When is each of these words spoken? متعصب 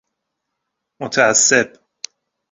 متعصب 1.01 1.79